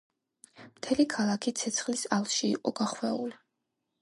მთელი 0.77 1.05
ქალაქი 1.15 1.53
ცეცხლის 1.61 2.07
ალში 2.19 2.45
იყო 2.57 2.75
გახვეული. 2.81 3.39